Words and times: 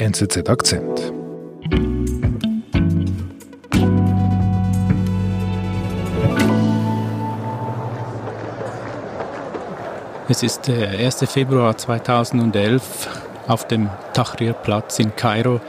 NZZ 0.00 0.48
Akzent. 0.48 1.12
Es 10.30 10.42
ist 10.42 10.68
der 10.68 10.88
1. 10.88 11.30
Februar 11.30 11.76
2011 11.76 13.08
auf 13.46 13.68
dem 13.68 13.90
Tahrir-Platz 14.14 15.00
in 15.00 15.14
Kairo. 15.16 15.60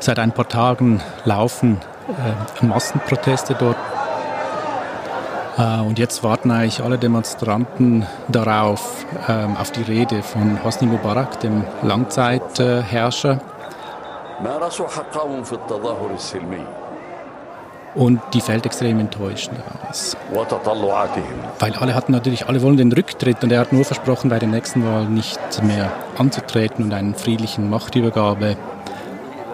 Seit 0.00 0.18
ein 0.18 0.32
paar 0.32 0.48
Tagen 0.50 1.00
laufen 1.24 1.80
äh, 2.08 2.66
Massenproteste 2.66 3.56
dort. 3.58 3.78
Äh, 5.56 5.80
und 5.80 5.98
jetzt 5.98 6.22
warten 6.22 6.50
eigentlich 6.50 6.82
alle 6.82 6.98
Demonstranten 6.98 8.06
darauf, 8.28 9.06
äh, 9.28 9.46
auf 9.58 9.72
die 9.72 9.82
Rede 9.82 10.22
von 10.22 10.62
Hosni 10.62 10.88
Mubarak, 10.88 11.40
dem 11.40 11.64
Langzeitherrscher. 11.82 13.40
Und 17.94 18.20
die 18.32 18.40
fällt 18.40 18.66
extrem 18.66 19.00
enttäuschend 19.00 19.58
aus. 19.88 20.16
Weil 21.58 21.74
alle 21.74 21.94
hatten 21.94 22.12
natürlich, 22.12 22.46
alle 22.46 22.62
wollen 22.62 22.76
den 22.76 22.92
Rücktritt 22.92 23.42
und 23.42 23.50
er 23.50 23.60
hat 23.60 23.72
nur 23.72 23.84
versprochen, 23.84 24.30
bei 24.30 24.38
der 24.38 24.48
nächsten 24.48 24.84
Wahl 24.86 25.06
nicht 25.06 25.40
mehr 25.62 25.90
anzutreten 26.16 26.84
und 26.84 26.92
einen 26.92 27.14
friedlichen 27.14 27.68
Machtübergabe 27.68 28.56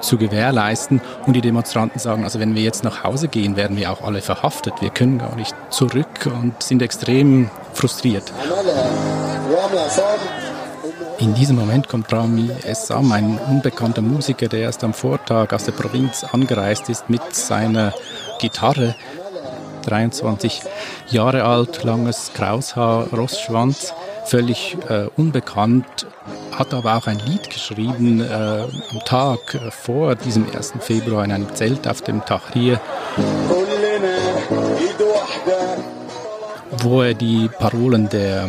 zu 0.03 0.19
gewährleisten. 0.19 1.01
Und 1.27 1.35
die 1.35 1.41
Demonstranten 1.41 1.99
sagen, 1.99 2.25
also 2.25 2.39
wenn 2.39 2.55
wir 2.55 2.63
jetzt 2.63 2.85
nach 2.85 3.05
Hause 3.05 3.29
gehen, 3.29 3.57
werden 3.57 3.77
wir 3.77 3.91
auch 3.91 4.03
alle 4.03 4.21
verhaftet. 4.21 4.75
Wir 4.81 4.91
können 4.91 5.19
gar 5.19 5.35
nicht 5.37 5.55
zurück 5.71 6.27
und 6.27 6.63
sind 6.63 6.83
extrem 6.83 7.51
frustriert. 7.73 8.33
In 11.19 11.35
diesem 11.35 11.57
Moment 11.57 11.89
kommt 11.89 12.13
Rami 12.13 12.51
Essam, 12.65 13.13
ein 13.13 13.39
unbekannter 13.39 14.03
Musiker, 14.03 14.49
der 14.49 14.61
erst 14.61 14.83
am 14.83 14.93
Vortag 14.93 15.53
aus 15.53 15.65
der 15.65 15.73
Provinz 15.73 16.25
angereist 16.25 16.89
ist 16.89 17.09
mit 17.09 17.35
seiner 17.35 17.93
Gitarre. 18.41 18.95
23 19.83 20.63
Jahre 21.11 21.45
alt, 21.45 21.85
langes 21.85 22.33
Kraushaar, 22.35 23.09
Rossschwanz, 23.13 23.93
völlig 24.25 24.77
äh, 24.89 25.07
unbekannt, 25.17 26.07
hat 26.53 26.73
aber 26.73 26.97
auch 26.97 27.07
ein 27.07 27.19
Lied 27.27 27.51
geschrieben 27.51 28.21
äh, 28.21 28.25
am 28.33 29.01
Tag 29.05 29.55
äh, 29.55 29.71
vor 29.71 30.15
diesem 30.15 30.47
1. 30.51 30.75
Februar 30.81 31.25
in 31.25 31.33
einem 31.33 31.55
Zelt 31.55 31.87
auf 31.87 32.01
dem 32.01 32.25
Tahrir, 32.25 32.81
wo 36.79 37.03
er 37.03 37.15
die 37.15 37.49
Parolen 37.59 38.09
der 38.09 38.49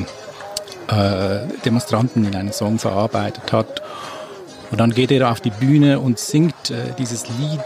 äh, 0.87 1.47
Demonstranten 1.63 2.25
in 2.25 2.35
einen 2.35 2.51
Song 2.51 2.79
verarbeitet 2.79 3.51
hat. 3.51 3.81
Und 4.71 4.79
dann 4.79 4.91
geht 4.91 5.11
er 5.11 5.31
auf 5.31 5.41
die 5.41 5.51
Bühne 5.51 5.99
und 5.99 6.19
singt 6.19 6.71
äh, 6.71 6.93
dieses 6.97 7.27
Lied. 7.29 7.61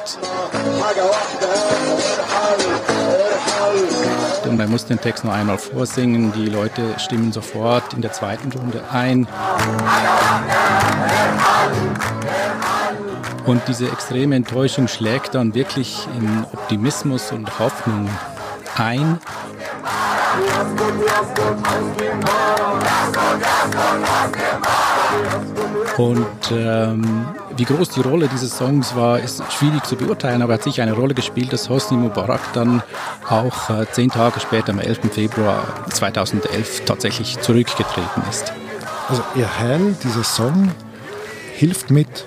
Und 4.46 4.60
er 4.60 4.68
muss 4.68 4.86
den 4.86 5.00
Text 5.00 5.24
noch 5.24 5.34
einmal 5.34 5.58
vorsingen. 5.58 6.34
Die 6.34 6.48
Leute 6.48 6.82
stimmen 6.98 7.32
sofort 7.32 7.94
in 7.94 8.02
der 8.02 8.12
zweiten 8.12 8.52
Runde 8.52 8.84
ein. 8.92 9.28
Und 13.46 13.62
diese 13.68 13.88
extreme 13.88 14.36
Enttäuschung 14.36 14.88
schlägt 14.88 15.36
dann 15.36 15.56
wirklich 15.56 16.08
in 16.18 16.46
Optimismus 16.54 17.32
und 17.32 17.60
Hoffnung 17.60 18.10
ein. 18.76 19.20
Und 25.98 26.52
ähm, 26.52 27.28
wie 27.58 27.66
groß 27.66 27.90
die 27.90 28.02
Rolle 28.02 28.30
dieses 28.30 28.58
Songs 28.58 28.96
war, 28.96 29.20
ist 29.20 29.44
schwierig 29.52 29.84
zu 29.84 29.98
beurteilen, 29.98 30.42
aber 30.42 30.54
hat 30.54 30.64
sicher 30.64 30.84
eine 30.84 30.94
Rolle 30.94 31.14
gespielt, 31.14 31.52
dass 31.52 31.70
Hosni 31.70 31.98
Mubarak 31.98 32.40
dann 32.54 32.82
auch 33.28 33.70
äh, 33.70 33.86
zehn 33.92 34.10
Tage 34.10 34.40
später, 34.40 34.72
am 34.72 34.80
11. 34.80 35.12
Februar 35.12 35.66
2011, 35.90 36.86
tatsächlich 36.86 37.40
zurückgetreten 37.42 38.24
ist. 38.30 38.54
Also 39.10 39.24
Ihr 39.36 39.60
Herrn, 39.60 39.98
dieser 40.02 40.24
Song, 40.24 40.72
hilft 41.56 41.92
mit, 41.92 42.26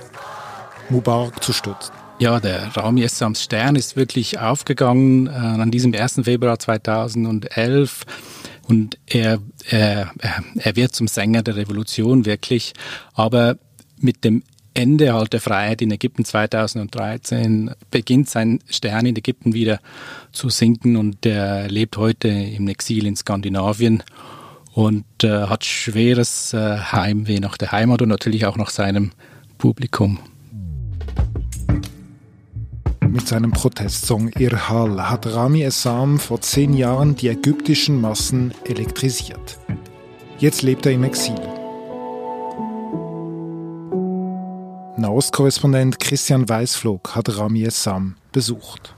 Mubarak 0.91 1.43
zu 1.43 1.55
stürzen. 1.55 2.02
Ja, 2.22 2.38
der 2.38 2.69
Rami 2.77 3.03
Essams 3.03 3.43
Stern 3.43 3.75
ist 3.75 3.97
wirklich 3.97 4.38
aufgegangen 4.38 5.27
äh, 5.27 5.31
an 5.31 5.72
diesem 5.72 5.93
1. 5.93 6.21
Februar 6.22 6.56
2011 6.56 8.05
und 8.69 8.97
er, 9.06 9.41
er, 9.69 10.12
er 10.55 10.77
wird 10.77 10.94
zum 10.94 11.09
Sänger 11.09 11.43
der 11.43 11.56
Revolution 11.56 12.25
wirklich, 12.25 12.75
aber 13.15 13.56
mit 13.99 14.22
dem 14.22 14.44
Ende 14.72 15.15
halt 15.15 15.32
der 15.32 15.41
Freiheit 15.41 15.82
in 15.82 15.91
Ägypten 15.91 16.25
2013 16.25 17.72
beginnt 17.91 18.31
sein 18.31 18.61
Stern 18.71 19.06
in 19.06 19.16
Ägypten 19.16 19.53
wieder 19.53 19.81
zu 20.31 20.49
sinken 20.49 20.97
und 20.97 21.27
er 21.27 21.66
lebt 21.66 21.97
heute 21.97 22.28
im 22.28 22.69
Exil 22.69 23.05
in 23.05 23.16
Skandinavien 23.16 24.05
und 24.75 25.25
äh, 25.25 25.49
hat 25.49 25.65
schweres 25.65 26.55
äh, 26.55 26.78
Heimweh 26.78 27.41
nach 27.41 27.56
der 27.56 27.72
Heimat 27.72 28.00
und 28.00 28.11
natürlich 28.11 28.47
auch 28.47 28.56
nach 28.56 28.71
seinem 28.71 29.11
Publikum. 29.59 30.21
Mit 33.12 33.28
seinem 33.28 33.50
Protestsong 33.50 34.31
Irhal 34.39 35.11
hat 35.11 35.27
Rami 35.27 35.65
Essam 35.65 36.19
vor 36.19 36.41
zehn 36.41 36.73
Jahren 36.73 37.15
die 37.15 37.28
ägyptischen 37.28 38.00
Massen 38.00 38.55
elektrisiert. 38.65 39.59
Jetzt 40.39 40.62
lebt 40.62 40.87
er 40.87 40.93
im 40.93 41.05
Exil. 41.05 41.34
Nahostkorrespondent 44.97 46.00
Christian 46.00 46.49
Weißflog 46.49 47.15
hat 47.15 47.37
Rami 47.37 47.65
Essam 47.65 48.17
besucht. 48.33 48.95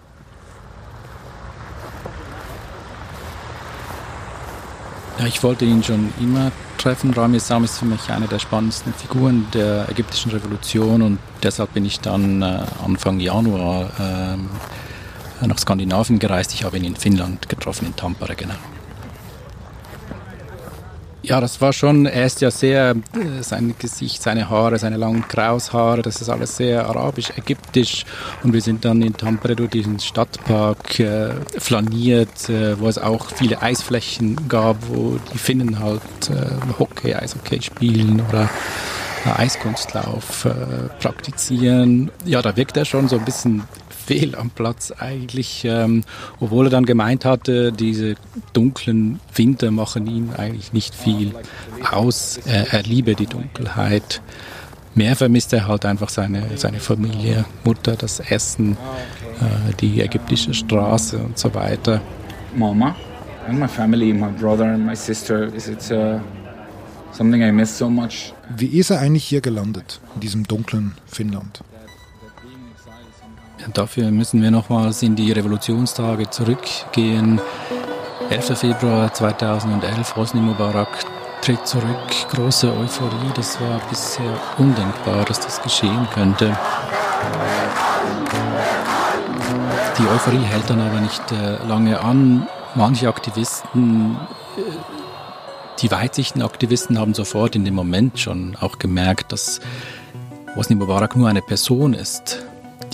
Ja, 5.18 5.26
ich 5.26 5.42
wollte 5.42 5.64
ihn 5.64 5.82
schon 5.82 6.12
immer 6.20 6.52
treffen. 6.84 7.14
Rami 7.14 7.40
Sam 7.40 7.64
ist 7.64 7.78
für 7.78 7.86
mich 7.86 8.10
eine 8.10 8.28
der 8.28 8.38
spannendsten 8.38 8.92
Figuren 8.92 9.46
der 9.54 9.88
ägyptischen 9.88 10.30
Revolution 10.32 11.00
und 11.00 11.18
deshalb 11.42 11.72
bin 11.72 11.86
ich 11.86 12.00
dann 12.00 12.42
äh, 12.42 12.60
Anfang 12.84 13.20
Januar 13.20 13.90
äh, 13.98 15.46
nach 15.46 15.58
Skandinavien 15.58 16.18
gereist. 16.18 16.52
Ich 16.52 16.62
habe 16.64 16.76
ihn 16.76 16.84
in 16.84 16.96
Finnland 16.96 17.48
getroffen, 17.48 17.86
in 17.86 17.96
Tampere, 17.96 18.36
genau. 18.36 18.54
Ja, 21.26 21.40
das 21.40 21.58
war 21.62 21.72
schon, 21.72 22.04
er 22.04 22.26
ist 22.26 22.42
ja 22.42 22.50
sehr, 22.50 22.90
äh, 22.90 23.42
sein 23.42 23.74
Gesicht, 23.78 24.22
seine 24.22 24.50
Haare, 24.50 24.78
seine 24.78 24.98
langen 24.98 25.26
Kraushaare, 25.26 26.02
das 26.02 26.20
ist 26.20 26.28
alles 26.28 26.58
sehr 26.58 26.86
arabisch, 26.86 27.30
ägyptisch. 27.34 28.04
Und 28.42 28.52
wir 28.52 28.60
sind 28.60 28.84
dann 28.84 29.00
in 29.00 29.16
Tampere 29.16 29.56
durch 29.56 29.70
diesen 29.70 29.98
Stadtpark 29.98 31.00
äh, 31.00 31.30
flaniert, 31.56 32.50
äh, 32.50 32.78
wo 32.78 32.88
es 32.88 32.98
auch 32.98 33.30
viele 33.30 33.62
Eisflächen 33.62 34.50
gab, 34.50 34.76
wo 34.88 35.18
die 35.32 35.38
Finnen 35.38 35.78
halt 35.78 36.02
äh, 36.28 36.78
Hockey, 36.78 37.14
Eishockey 37.14 37.62
spielen 37.62 38.22
oder 38.28 38.50
Eiskunstlauf 39.26 40.44
äh, 40.44 40.50
praktizieren. 41.00 42.10
Ja, 42.24 42.42
da 42.42 42.56
wirkt 42.56 42.76
er 42.76 42.84
schon 42.84 43.08
so 43.08 43.18
ein 43.18 43.24
bisschen 43.24 43.62
fehl 44.06 44.34
am 44.34 44.50
Platz 44.50 44.92
eigentlich, 44.98 45.64
ähm, 45.64 46.04
obwohl 46.40 46.66
er 46.66 46.70
dann 46.70 46.84
gemeint 46.84 47.24
hatte, 47.24 47.72
diese 47.72 48.16
dunklen 48.52 49.20
Winter 49.34 49.70
machen 49.70 50.06
ihm 50.06 50.30
eigentlich 50.36 50.72
nicht 50.72 50.94
viel 50.94 51.34
aus. 51.90 52.38
Er, 52.44 52.72
er 52.72 52.82
liebe 52.82 53.14
die 53.14 53.26
Dunkelheit. 53.26 54.20
Mehr 54.94 55.16
vermisst 55.16 55.52
er 55.52 55.66
halt 55.66 55.86
einfach 55.86 56.08
seine, 56.08 56.56
seine 56.56 56.78
Familie, 56.78 57.46
Mutter, 57.64 57.96
das 57.96 58.20
Essen, 58.20 58.76
äh, 59.40 59.74
die 59.80 60.00
ägyptische 60.00 60.54
Straße 60.54 61.18
und 61.18 61.38
so 61.38 61.52
weiter. 61.54 62.00
Mama 62.54 62.94
and 63.46 63.58
my 63.58 63.68
family, 63.68 64.12
my 64.12 64.28
brother 64.28 64.64
and 64.64 64.84
my 64.84 64.94
sister, 64.94 65.44
is 65.54 65.68
it 65.68 65.90
uh, 65.90 66.18
something 67.14 67.42
I 67.42 67.52
miss 67.52 67.78
so 67.78 67.88
much. 67.88 68.32
Wie 68.56 68.78
ist 68.78 68.90
er 68.90 69.00
eigentlich 69.00 69.24
hier 69.24 69.40
gelandet, 69.40 70.00
in 70.14 70.20
diesem 70.20 70.44
dunklen 70.44 70.94
Finnland? 71.06 71.60
Dafür 73.72 74.10
müssen 74.10 74.42
wir 74.42 74.50
nochmals 74.50 75.02
in 75.02 75.16
die 75.16 75.32
Revolutionstage 75.32 76.28
zurückgehen. 76.28 77.40
11. 78.30 78.58
Februar 78.58 79.12
2011, 79.12 80.16
Hosni 80.16 80.40
Mubarak 80.40 80.88
tritt 81.40 81.66
zurück, 81.66 82.10
große 82.30 82.72
Euphorie, 82.72 83.30
das 83.34 83.60
war 83.60 83.80
bisher 83.90 84.38
undenkbar, 84.58 85.24
dass 85.26 85.40
das 85.40 85.60
geschehen 85.62 86.06
könnte. 86.14 86.56
Die 89.98 90.06
Euphorie 90.08 90.42
hält 90.42 90.68
dann 90.68 90.80
aber 90.80 91.00
nicht 91.00 91.32
äh, 91.32 91.66
lange 91.66 92.00
an. 92.00 92.46
Manche 92.74 93.08
Aktivisten, 93.08 94.16
äh, 94.56 95.03
die 95.80 95.90
weitsichten 95.90 96.42
Aktivisten 96.42 96.98
haben 96.98 97.14
sofort 97.14 97.56
in 97.56 97.64
dem 97.64 97.74
Moment 97.74 98.18
schon 98.18 98.56
auch 98.56 98.78
gemerkt, 98.78 99.32
dass 99.32 99.60
Hosni 100.56 100.76
Mubarak 100.76 101.16
nur 101.16 101.28
eine 101.28 101.42
Person 101.42 101.94
ist 101.94 102.44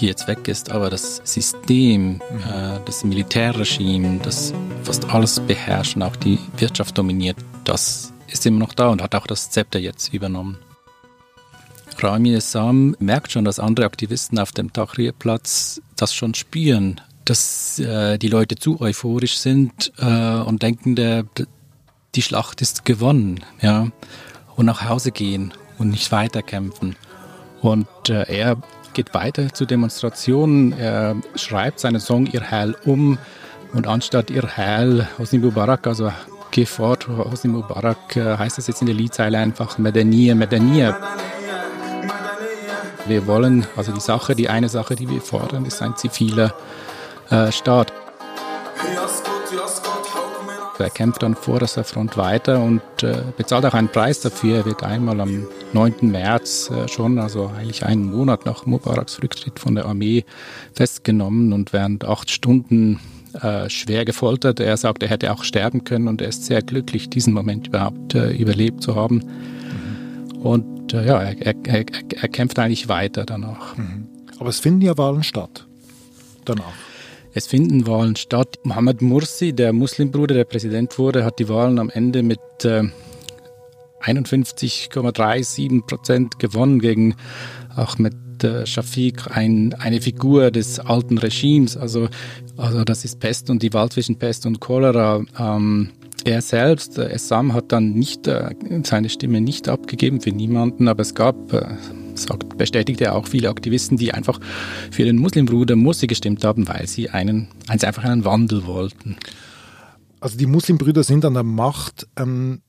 die 0.01 0.07
jetzt 0.07 0.27
weg 0.27 0.49
ist, 0.49 0.71
aber 0.71 0.91
das 0.91 1.21
System, 1.25 2.15
mhm. 2.15 2.21
äh, 2.51 2.81
das 2.85 3.05
Militärregime, 3.05 4.21
das 4.23 4.53
fast 4.83 5.11
alles 5.11 5.41
beherrscht 5.41 5.97
und 5.97 6.03
auch 6.03 6.17
die 6.17 6.39
Wirtschaft 6.57 6.97
dominiert, 6.97 7.37
das 7.65 8.13
ist 8.29 8.47
immer 8.47 8.59
noch 8.59 8.75
da 8.75 8.89
und 8.89 9.03
hat 9.03 9.15
auch 9.15 9.27
das 9.27 9.51
Zepter 9.51 9.79
jetzt 9.79 10.13
übernommen. 10.13 10.59
Rami 11.99 12.33
Essam 12.33 12.97
merkt 12.99 13.33
schon, 13.33 13.45
dass 13.45 13.59
andere 13.59 13.85
Aktivisten 13.85 14.39
auf 14.39 14.53
dem 14.53 14.73
Tahrirplatz 14.73 15.83
das 15.97 16.15
schon 16.15 16.33
spüren, 16.33 16.99
dass 17.27 17.79
äh, 17.79 18.17
die 18.17 18.29
Leute 18.29 18.57
zu 18.57 18.81
euphorisch 18.81 19.37
sind 19.37 19.93
äh, 19.99 20.39
und 20.39 20.63
denken, 20.63 20.97
der, 20.97 21.25
die 22.15 22.23
Schlacht 22.23 22.61
ist 22.61 22.85
gewonnen, 22.85 23.45
ja, 23.61 23.89
und 24.57 24.67
nach 24.67 24.89
Hause 24.89 25.13
gehen 25.13 25.55
und 25.79 25.91
nicht 25.91 26.11
weiterkämpfen. 26.13 26.97
Und 27.63 27.87
äh, 28.09 28.25
er 28.25 28.57
geht 28.93 29.15
weiter 29.15 29.53
zu 29.53 29.67
Demonstrationen, 29.67 30.73
er 30.73 31.17
schreibt 31.37 31.81
seinen 31.81 32.01
Song 32.01 32.27
Irhal 32.27 32.75
um 32.85 33.19
und 33.73 33.87
anstatt 33.87 34.31
Irhal 34.31 35.09
Hosni 35.19 35.39
Mubarak, 35.39 35.87
also 35.87 36.13
geh 36.51 36.67
fort, 36.67 37.07
Hosni 37.09 37.51
Mubarak, 37.51 38.17
äh, 38.17 38.37
heißt 38.37 38.59
das 38.59 38.67
jetzt 38.67 38.81
in 38.81 38.87
der 38.87 38.97
Liedzeile 38.97 39.39
einfach 39.39 39.79
Medaniya, 39.79 40.35
Medaniya. 40.35 40.99
Wir 43.07 43.27
wollen, 43.27 43.67
also 43.77 43.93
die 43.93 44.01
Sache, 44.01 44.35
die 44.35 44.49
eine 44.49 44.69
Sache, 44.69 44.95
die 44.95 45.09
wir 45.09 45.21
fordern, 45.21 45.65
ist 45.65 45.81
ein 45.83 45.97
ziviler 45.97 46.55
äh, 47.31 47.51
Staat. 47.53 47.93
Er 50.81 50.91
kämpft 50.91 51.23
an 51.25 51.35
vorderster 51.35 51.85
Front 51.85 52.17
weiter 52.17 52.63
und 52.63 52.81
äh, 53.03 53.23
bezahlt 53.37 53.67
auch 53.67 53.75
einen 53.75 53.89
Preis 53.89 54.21
dafür. 54.21 54.59
Er 54.59 54.65
wird 54.65 54.83
einmal 54.83 55.21
am 55.21 55.47
9. 55.73 55.95
März 56.03 56.71
äh, 56.71 56.89
schon, 56.89 57.19
also 57.19 57.51
eigentlich 57.57 57.85
einen 57.85 58.11
Monat 58.11 58.47
nach 58.47 58.67
Mubaraks 58.67 59.23
Rücktritt 59.23 59.59
von 59.59 59.75
der 59.75 59.87
Armee, 59.87 60.25
festgenommen 60.75 61.53
und 61.53 61.73
während 61.73 62.05
acht 62.05 62.31
Stunden 62.31 63.01
äh, 63.41 63.69
schwer 63.71 64.05
gefoltert. 64.05 64.61
Er 64.61 64.77
sagt, 64.77 65.03
er 65.03 65.09
hätte 65.09 65.33
auch 65.33 65.45
sterben 65.45 65.85
können 65.85 66.09
und 66.09 66.21
er 66.21 66.29
ist 66.29 66.47
sehr 66.47 66.63
glücklich, 66.63 67.11
diesen 67.11 67.33
Moment 67.33 67.69
überhaupt 67.69 68.15
äh, 68.15 68.33
überlebt 68.33 68.83
zu 68.83 68.97
haben. 68.97 69.17
Mhm. 69.17 70.41
Und 70.43 70.95
äh, 70.95 71.07
ja, 71.07 71.23
er, 71.23 71.37
er, 71.41 71.55
er, 71.65 71.85
er, 72.11 72.29
kämpft 72.29 72.59
eigentlich 72.59 72.89
weiter 72.89 73.25
danach. 73.25 73.77
Mhm. 73.77 74.09
Aber 74.39 74.49
es 74.49 74.59
finden 74.59 74.81
ja 74.81 74.97
Wahlen 74.99 75.23
statt 75.23 75.67
danach. 76.45 76.73
Es 77.33 77.47
finden 77.47 77.87
Wahlen 77.87 78.17
statt. 78.17 78.59
Mohammed 78.65 79.03
Mursi, 79.03 79.53
der 79.53 79.73
Muslimbruder, 79.73 80.35
der 80.35 80.45
Präsident 80.45 80.99
wurde, 80.99 81.25
hat 81.25 81.39
die 81.39 81.49
Wahlen 81.49 81.79
am 81.79 81.89
Ende 81.89 82.23
mit 82.23 82.41
äh, 82.65 82.83
51,37 84.03 85.87
Prozent 85.87 86.39
gewonnen 86.39 86.81
gegen 86.81 87.15
Ahmed 87.77 88.43
äh, 88.43 88.67
Shafiq, 88.67 89.31
ein, 89.31 89.75
eine 89.75 90.01
Figur 90.01 90.51
des 90.51 90.81
alten 90.81 91.19
Regimes. 91.19 91.77
Also, 91.77 92.09
also 92.57 92.83
das 92.85 93.05
ist 93.05 93.21
Pest 93.21 93.49
und 93.51 93.63
die 93.63 93.73
Wahl 93.73 93.91
zwischen 93.91 94.19
Pest 94.19 94.47
und 94.47 94.61
Cholera. 94.61 95.23
Ähm, 95.39 95.91
er 96.25 96.43
selbst, 96.43 96.99
äh, 96.99 97.11
Essam, 97.11 97.53
hat 97.53 97.73
dann 97.73 97.93
nicht 97.93 98.27
äh, 98.27 98.55
seine 98.83 99.09
Stimme 99.09 99.41
nicht 99.41 99.69
abgegeben 99.69 100.21
für 100.21 100.31
niemanden, 100.31 100.89
aber 100.89 101.03
es 101.03 101.15
gab 101.15 101.53
äh, 101.53 101.77
sagt, 102.21 102.57
bestätigt 102.59 103.01
er 103.01 103.15
auch 103.15 103.27
viele 103.27 103.49
Aktivisten, 103.49 103.97
die 103.97 104.13
einfach 104.13 104.41
für 104.91 105.05
den 105.05 105.17
Muslimbruder 105.17 105.77
Mursi 105.77 106.07
gestimmt 106.07 106.45
haben, 106.45 106.69
weil 106.69 106.87
sie 106.87 107.11
einen, 107.11 107.49
also 107.69 107.87
einfach 107.87 108.05
einen 108.05 108.25
Wandel 108.25 108.67
wollten. 108.67 109.17
Also 110.21 110.37
die 110.37 110.47
Muslimbrüder 110.47 111.03
sind 111.03 111.25
an 111.25 111.35
der 111.35 111.43
Macht. 111.43 112.07
Ähm, 112.17 112.61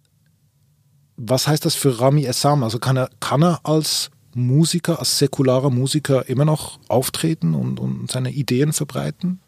was 1.18 1.48
heißt 1.48 1.66
das 1.66 1.76
für 1.76 2.00
Rami 2.00 2.26
Essam? 2.26 2.64
Also 2.64 2.80
kann 2.80 2.98
er, 2.98 3.10
kann 3.20 3.44
er 3.44 3.60
als 3.64 4.10
Musiker, 4.34 5.00
als 5.00 5.18
säkularer 5.18 5.70
Musiker 5.70 6.28
immer 6.30 6.46
noch 6.46 6.80
auftreten 6.88 7.54
und, 7.54 7.80
und 7.80 8.10
seine 8.10 8.32
Ideen 8.32 8.74
verbreiten? 8.74 9.40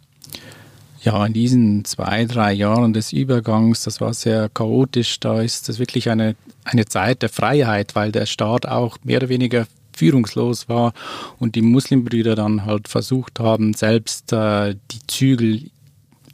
Ja, 1.01 1.25
in 1.25 1.33
diesen 1.33 1.83
zwei, 1.83 2.25
drei 2.25 2.53
Jahren 2.53 2.93
des 2.93 3.11
Übergangs, 3.11 3.83
das 3.83 3.99
war 3.99 4.13
sehr 4.13 4.49
chaotisch, 4.49 5.19
da 5.19 5.41
ist 5.41 5.67
das 5.67 5.77
wirklich 5.77 6.09
eine, 6.09 6.35
eine 6.63 6.85
Zeit 6.85 7.21
der 7.21 7.29
Freiheit, 7.29 7.95
weil 7.95 8.13
der 8.13 8.25
Staat 8.25 8.65
auch 8.65 8.97
mehr 9.03 9.17
oder 9.17 9.29
weniger 9.29 9.67
führungslos 9.95 10.69
war 10.69 10.93
und 11.39 11.55
die 11.55 11.61
Muslimbrüder 11.61 12.35
dann 12.35 12.65
halt 12.65 12.87
versucht 12.87 13.39
haben, 13.39 13.73
selbst 13.73 14.33
äh, 14.33 14.75
die 14.91 15.07
Zügel 15.07 15.69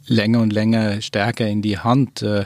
länger 0.06 0.40
und 0.40 0.52
länger 0.52 1.00
stärker 1.00 1.46
in 1.46 1.62
die 1.62 1.78
Hand 1.78 2.22
äh, 2.22 2.44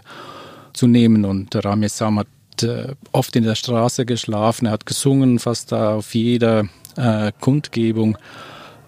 zu 0.73 0.87
nehmen. 0.87 1.25
Und 1.25 1.65
Rami 1.65 1.89
Sam 1.89 2.19
hat 2.19 2.63
äh, 2.63 2.95
oft 3.13 3.35
in 3.37 3.45
der 3.45 3.55
Straße 3.55 4.05
geschlafen, 4.05 4.67
er 4.67 4.73
hat 4.73 4.87
gesungen 4.87 5.39
fast 5.39 5.73
auf 5.73 6.15
jeder 6.15 6.65
äh, 6.97 7.33
Kundgebung 7.41 8.19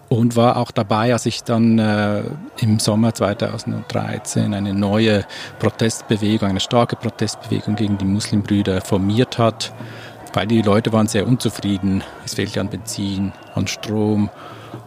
und 0.09 0.35
war 0.35 0.57
auch 0.57 0.71
dabei, 0.71 1.11
als 1.11 1.23
sich 1.23 1.43
dann 1.43 1.79
äh, 1.79 2.23
im 2.59 2.79
Sommer 2.79 3.13
2013 3.13 4.53
eine 4.53 4.73
neue 4.73 5.25
Protestbewegung, 5.59 6.49
eine 6.49 6.59
starke 6.59 6.95
Protestbewegung 6.95 7.75
gegen 7.75 7.97
die 7.97 8.05
Muslimbrüder 8.05 8.81
formiert 8.81 9.37
hat 9.37 9.73
weil 10.37 10.45
die 10.45 10.61
Leute 10.61 10.93
waren 10.93 11.07
sehr 11.07 11.25
unzufrieden. 11.25 12.03
Es 12.23 12.35
fehlte 12.35 12.61
an 12.61 12.69
Benzin, 12.69 13.31
an 13.55 13.65
Strom. 13.65 14.29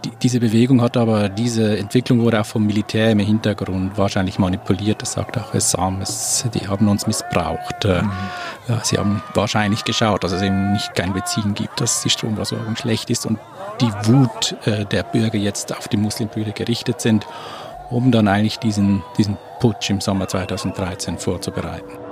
Die, 0.05 0.11
diese 0.23 0.39
Bewegung 0.39 0.81
hat 0.81 0.97
aber, 0.97 1.29
diese 1.29 1.77
Entwicklung 1.77 2.21
wurde 2.21 2.41
auch 2.41 2.47
vom 2.47 2.65
Militär 2.65 3.11
im 3.11 3.19
Hintergrund 3.19 3.99
wahrscheinlich 3.99 4.39
manipuliert. 4.39 5.03
Das 5.03 5.15
sagt 5.15 5.37
auch 5.37 5.53
Essam. 5.53 6.05
die 6.55 6.69
haben 6.69 6.87
uns 6.87 7.09
missbraucht. 7.09 7.85
Äh, 7.85 8.03
mhm. 8.03 8.13
Ja, 8.69 8.85
sie 8.85 8.97
haben 8.97 9.25
wahrscheinlich 9.35 9.83
geschaut, 9.83 10.23
dass 10.23 10.31
es 10.31 10.43
eben 10.43 10.71
nicht 10.73 10.95
kein 10.95 11.13
Benzin 11.13 11.53
gibt, 11.55 11.81
dass 11.81 12.03
die 12.03 12.11
Stromversorgung 12.11 12.77
schlecht 12.77 13.11
ist 13.11 13.27
und 13.27 13.41
die 13.81 13.93
Wut 14.05 14.55
äh, 14.67 14.85
der 14.85 15.03
Bürger 15.03 15.39
jetzt 15.39 15.77
auf 15.77 15.89
die 15.89 15.97
Muslimbrüder 15.97 16.53
gerichtet 16.53 17.01
sind, 17.01 17.27
um 17.91 18.13
dann 18.13 18.29
eigentlich 18.29 18.61
diesen, 18.61 19.03
diesen 19.19 19.37
Putsch 19.59 19.91
im 19.91 20.01
Sommer 20.01 20.29
2013 20.29 21.19
vorzubereiten. 21.19 22.10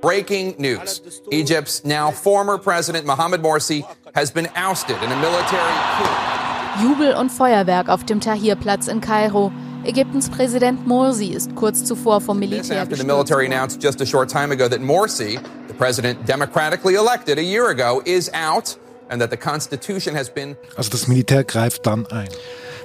Breaking 0.00 0.54
news. 0.58 1.02
Egypt's 1.32 1.84
now 1.84 2.12
former 2.12 2.56
President 2.56 3.04
Mohamed 3.04 3.42
Morsi 3.42 3.84
has 4.14 4.30
been 4.30 4.48
ousted 4.54 4.96
in 5.02 5.10
a 5.10 5.16
military 5.16 5.72
coup. 5.96 6.38
Jubel 6.80 7.18
und 7.18 7.30
Feuerwerk 7.30 7.88
auf 7.88 8.04
dem 8.04 8.20
Tahrirplatz 8.20 8.86
in 8.86 9.00
Kairo. 9.00 9.52
Ägyptens 9.84 10.30
Präsident 10.30 10.86
Morsi 10.86 11.32
ist 11.34 11.54
kurz 11.56 11.84
zuvor 11.84 12.20
vom 12.20 12.38
Militär 12.38 12.80
after 12.80 12.96
the 12.96 13.04
military 13.04 13.46
announced 13.46 13.82
just 13.82 14.00
a 14.00 14.06
short 14.06 14.28
time 14.28 14.52
ago 14.52 14.68
that 14.68 14.80
Morsi, 14.80 15.40
the 15.66 15.74
president 15.74 16.24
democratically 16.26 16.94
elected 16.94 17.38
a 17.38 17.42
year 17.42 17.70
ago, 17.70 18.00
is 18.04 18.30
out 18.32 18.76
and 19.10 19.20
that 19.20 19.30
the 19.30 19.36
constitution 19.36 20.14
has 20.14 20.28
been 20.28 20.56
Also 20.76 20.90
das 20.90 21.08
Militär 21.08 21.42
greift 21.42 21.86
dann 21.86 22.06
ein. 22.12 22.28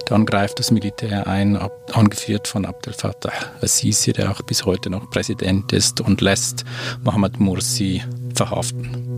Dann 0.06 0.26
greift 0.26 0.60
das 0.60 0.72
Militär 0.72 1.28
ein, 1.28 1.56
ab, 1.56 1.92
angeführt 1.94 2.48
von 2.48 2.66
Abdel 2.66 2.94
Fattah 2.94 3.32
al-Sisi, 3.62 4.14
der 4.14 4.32
auch 4.32 4.42
bis 4.42 4.66
heute 4.66 4.90
noch 4.90 5.10
Präsident 5.10 5.72
ist, 5.72 6.02
und 6.02 6.22
lässt 6.22 6.66
Mohammed 7.04 7.40
Mursi 7.40 8.04
verhaften. 8.36 9.14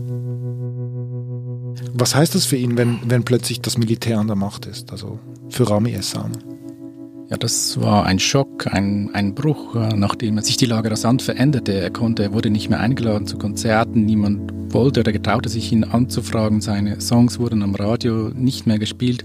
Was 1.92 2.14
heißt 2.14 2.34
das 2.34 2.46
für 2.46 2.56
ihn, 2.56 2.76
wenn, 2.76 3.00
wenn 3.06 3.24
plötzlich 3.24 3.60
das 3.60 3.78
Militär 3.78 4.18
an 4.18 4.26
der 4.26 4.36
Macht 4.36 4.66
ist, 4.66 4.92
also 4.92 5.18
für 5.48 5.68
Rami 5.68 5.92
Essam? 5.92 6.32
Ja, 7.28 7.36
das 7.36 7.80
war 7.80 8.06
ein 8.06 8.20
Schock, 8.20 8.68
ein, 8.68 9.10
ein 9.12 9.34
Bruch, 9.34 9.74
nachdem 9.74 10.38
sich 10.40 10.56
die 10.56 10.66
Lage 10.66 10.92
rasant 10.92 11.22
veränderte. 11.22 11.72
Er 11.72 11.90
konnte, 11.90 12.22
er 12.22 12.32
wurde 12.32 12.50
nicht 12.50 12.70
mehr 12.70 12.78
eingeladen 12.78 13.26
zu 13.26 13.36
Konzerten, 13.36 14.04
niemand 14.04 14.52
wollte 14.72 15.00
oder 15.00 15.10
getraute 15.10 15.48
sich 15.48 15.72
ihn 15.72 15.82
anzufragen. 15.82 16.60
Seine 16.60 17.00
Songs 17.00 17.40
wurden 17.40 17.64
am 17.64 17.74
Radio 17.74 18.30
nicht 18.32 18.68
mehr 18.68 18.78
gespielt. 18.78 19.24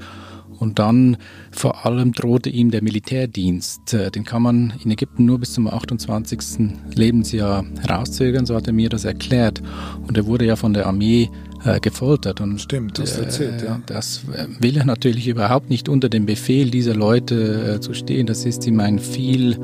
Und 0.62 0.78
dann 0.78 1.18
vor 1.50 1.88
allem 1.88 2.12
drohte 2.14 2.52
ihm 2.52 2.70
der 2.70 2.84
Militärdienst. 2.84 3.96
Äh, 3.96 4.12
den 4.12 4.24
kann 4.24 4.44
man 4.44 4.74
in 4.84 4.92
Ägypten 4.92 5.26
nur 5.26 5.40
bis 5.40 5.54
zum 5.54 5.68
28. 5.68 6.70
Lebensjahr 6.94 7.66
herauszögern, 7.82 8.46
so 8.46 8.56
hat 8.56 8.68
er 8.68 8.74
mir 8.74 8.90
das 8.90 9.04
erklärt. 9.04 9.60
Und 10.08 10.16
er 10.18 10.28
wurde 10.28 10.46
ja 10.46 10.56
von 10.56 10.74
der 10.74 10.86
Armee 10.86 11.32
äh, 11.66 11.80
gefoltert. 11.80 12.42
Und 12.42 12.62
Stimmt, 12.62 13.00
das 13.00 13.18
äh, 13.18 13.24
erzählt, 13.24 13.64
ja. 13.64 13.82
Das 13.88 14.22
will 14.60 14.78
er 14.78 14.86
natürlich 14.86 15.28
überhaupt 15.28 15.72
nicht 15.72 15.90
unter 15.90 16.10
dem 16.10 16.28
Befehl 16.28 16.70
dieser 16.70 16.94
Leute 16.94 17.78
äh, 17.78 17.80
zu 17.80 17.96
stehen. 17.96 18.28
Das 18.28 18.46
ist 18.46 18.66
ihm 18.68 18.80
ein 18.82 19.00
viel 19.00 19.60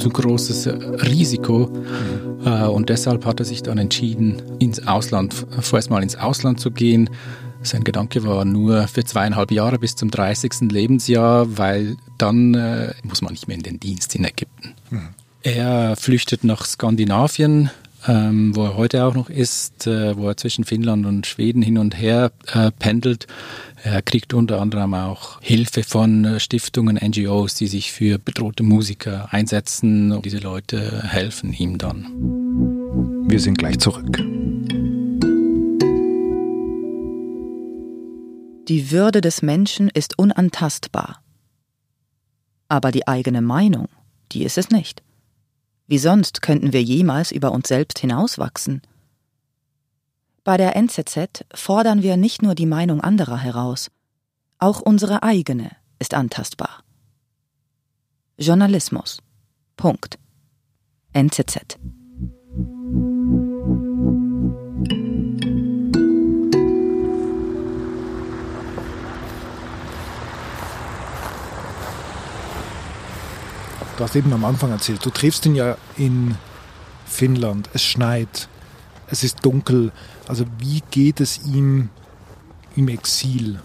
zu 0.00 0.08
großes 0.08 0.68
Risiko. 1.06 1.70
Mhm. 1.70 2.46
Äh, 2.46 2.66
und 2.66 2.88
deshalb 2.88 3.24
hat 3.24 3.38
er 3.38 3.46
sich 3.46 3.62
dann 3.62 3.78
entschieden, 3.78 4.42
ins 4.58 4.84
Ausland, 4.84 5.32
vorerst 5.60 5.90
mal 5.90 6.02
ins 6.02 6.16
Ausland 6.16 6.58
zu 6.58 6.72
gehen 6.72 7.08
sein 7.62 7.84
Gedanke 7.84 8.24
war 8.24 8.44
nur 8.44 8.88
für 8.88 9.04
zweieinhalb 9.04 9.50
Jahre 9.50 9.78
bis 9.78 9.96
zum 9.96 10.10
30. 10.10 10.70
Lebensjahr, 10.70 11.58
weil 11.58 11.96
dann 12.18 12.54
äh, 12.54 12.94
muss 13.02 13.22
man 13.22 13.32
nicht 13.32 13.48
mehr 13.48 13.56
in 13.56 13.62
den 13.62 13.80
Dienst 13.80 14.14
in 14.14 14.24
Ägypten. 14.24 14.74
Mhm. 14.90 15.08
Er 15.42 15.96
flüchtet 15.96 16.44
nach 16.44 16.66
Skandinavien, 16.66 17.70
ähm, 18.06 18.54
wo 18.54 18.64
er 18.64 18.76
heute 18.76 19.04
auch 19.04 19.14
noch 19.14 19.30
ist, 19.30 19.86
äh, 19.86 20.16
wo 20.16 20.28
er 20.28 20.36
zwischen 20.36 20.64
Finnland 20.64 21.06
und 21.06 21.26
Schweden 21.26 21.62
hin 21.62 21.78
und 21.78 21.98
her 21.98 22.32
äh, 22.52 22.70
pendelt. 22.78 23.26
Er 23.82 24.02
kriegt 24.02 24.34
unter 24.34 24.60
anderem 24.60 24.92
auch 24.94 25.40
Hilfe 25.40 25.82
von 25.82 26.24
äh, 26.24 26.40
Stiftungen, 26.40 26.96
NGOs, 26.96 27.54
die 27.54 27.66
sich 27.66 27.92
für 27.92 28.18
bedrohte 28.18 28.62
Musiker 28.62 29.32
einsetzen. 29.32 30.12
Und 30.12 30.24
diese 30.24 30.38
Leute 30.38 31.02
helfen 31.08 31.52
ihm 31.52 31.78
dann. 31.78 32.06
Wir 33.28 33.40
sind 33.40 33.58
gleich 33.58 33.78
zurück. 33.78 34.18
Die 38.70 38.92
Würde 38.92 39.20
des 39.20 39.42
Menschen 39.42 39.88
ist 39.88 40.16
unantastbar. 40.16 41.24
Aber 42.68 42.92
die 42.92 43.08
eigene 43.08 43.42
Meinung, 43.42 43.88
die 44.30 44.44
ist 44.44 44.56
es 44.58 44.70
nicht. 44.70 45.02
Wie 45.88 45.98
sonst 45.98 46.40
könnten 46.40 46.72
wir 46.72 46.80
jemals 46.80 47.32
über 47.32 47.50
uns 47.50 47.66
selbst 47.66 47.98
hinauswachsen? 47.98 48.82
Bei 50.44 50.56
der 50.56 50.76
NZZ 50.76 51.44
fordern 51.52 52.04
wir 52.04 52.16
nicht 52.16 52.42
nur 52.42 52.54
die 52.54 52.66
Meinung 52.66 53.00
anderer 53.00 53.38
heraus, 53.38 53.90
auch 54.60 54.80
unsere 54.80 55.24
eigene 55.24 55.72
ist 55.98 56.14
antastbar. 56.14 56.84
Journalismus. 58.38 59.18
Punkt. 59.76 60.16
NZZ. 61.12 61.76
Du 74.00 74.04
hast 74.04 74.16
eben 74.16 74.32
am 74.32 74.46
Anfang 74.46 74.70
erzählt, 74.70 75.04
du 75.04 75.10
triffst 75.10 75.44
ihn 75.44 75.54
ja 75.54 75.76
in 75.98 76.34
Finnland, 77.04 77.68
es 77.74 77.84
schneit, 77.84 78.48
es 79.10 79.22
ist 79.24 79.44
dunkel. 79.44 79.92
Also 80.26 80.46
wie 80.58 80.82
geht 80.90 81.20
es 81.20 81.44
ihm 81.44 81.90
im 82.76 82.88
Exil? 82.88 83.60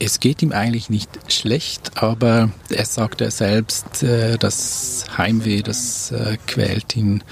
Es 0.00 0.18
geht 0.18 0.42
ihm 0.42 0.50
eigentlich 0.50 0.90
nicht 0.90 1.08
schlecht, 1.32 2.02
aber 2.02 2.50
er 2.68 2.84
sagt 2.84 3.20
er 3.20 3.30
selbst, 3.30 4.02
äh, 4.02 4.38
das 4.38 5.04
Heimweh, 5.16 5.62
das 5.62 6.10
äh, 6.10 6.36
quält 6.48 6.96
ihn. 6.96 7.22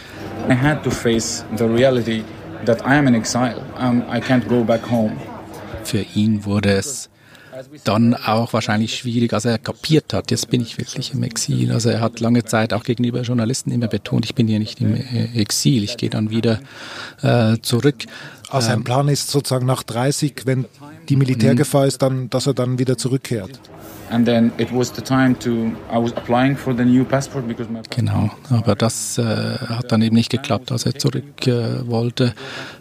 I 0.48 0.54
had 0.54 0.84
to 0.84 0.92
face 0.92 1.44
the 1.56 1.64
reality 1.64 2.22
that 2.66 2.82
I 2.82 2.94
am 2.94 3.08
in 3.08 3.16
exile. 3.16 3.64
Um, 3.80 4.02
I 4.02 4.20
can't 4.20 4.46
go 4.46 4.62
back 4.62 4.88
home. 4.88 5.16
Für 5.82 6.06
ihn 6.14 6.44
wurde 6.44 6.70
es 6.70 7.10
dann 7.84 8.14
auch 8.14 8.52
wahrscheinlich 8.52 8.96
schwierig, 8.96 9.32
als 9.32 9.44
er 9.44 9.58
kapiert 9.58 10.12
hat, 10.12 10.30
jetzt 10.30 10.50
bin 10.50 10.60
ich 10.60 10.78
wirklich 10.78 11.12
im 11.14 11.22
Exil. 11.22 11.72
Also 11.72 11.90
er 11.90 12.00
hat 12.00 12.20
lange 12.20 12.44
Zeit 12.44 12.72
auch 12.72 12.84
gegenüber 12.84 13.22
Journalisten 13.22 13.70
immer 13.70 13.88
betont, 13.88 14.24
ich 14.24 14.34
bin 14.34 14.46
hier 14.46 14.58
nicht 14.58 14.80
im 14.80 14.94
äh, 14.94 15.40
Exil, 15.40 15.84
ich 15.84 15.96
gehe 15.96 16.10
dann 16.10 16.30
wieder 16.30 16.60
äh, 17.22 17.58
zurück. 17.62 18.04
Also 18.50 18.68
sein 18.68 18.78
ähm, 18.78 18.84
Plan 18.84 19.08
ist 19.08 19.30
sozusagen 19.30 19.66
nach 19.66 19.82
30, 19.82 20.42
wenn 20.44 20.66
die 21.08 21.16
Militärgefahr 21.16 21.86
ist, 21.86 22.02
dann, 22.02 22.30
dass 22.30 22.46
er 22.46 22.54
dann 22.54 22.78
wieder 22.78 22.98
zurückkehrt. 22.98 23.60
Genau, 27.90 28.30
aber 28.50 28.74
das 28.74 29.18
äh, 29.18 29.22
hat 29.22 29.92
dann 29.92 30.02
eben 30.02 30.16
nicht 30.16 30.30
geklappt, 30.30 30.72
als 30.72 30.84
er 30.84 30.96
zurück 30.96 31.46
äh, 31.46 31.88
wollte. 31.88 32.34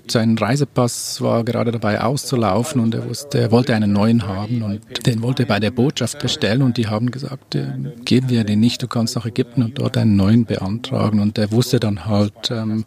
Sein 0.08 0.36
Reisepass 0.36 1.22
war 1.22 1.44
gerade 1.44 1.72
dabei 1.72 2.02
auszulaufen 2.02 2.82
und 2.82 2.96
er 2.96 3.08
wusste, 3.08 3.40
er 3.40 3.52
wollte 3.52 3.76
einen 3.76 3.94
neuen 3.94 4.28
haben 4.28 4.64
und 4.64 5.06
den 5.06 5.22
wollte 5.22 5.44
er 5.44 5.48
bei 5.48 5.60
der 5.60 5.70
Botschaft 5.70 6.18
bestellen 6.18 6.64
und 6.64 6.78
die 6.78 6.88
haben 6.88 7.12
gesagt, 7.12 7.54
äh, 7.54 7.68
geben 8.06 8.30
wir 8.30 8.44
den 8.44 8.60
nicht, 8.60 8.82
du 8.82 8.88
kannst 8.88 9.16
nach 9.16 9.28
Ägypten 9.28 9.62
und 9.62 9.78
dort 9.78 9.98
einen 9.98 10.16
neuen 10.16 10.46
beantragen 10.46 11.20
und 11.20 11.38
er 11.38 11.52
wusste 11.52 11.80
dann 11.80 12.08
halt, 12.08 12.50
ähm, 12.50 12.86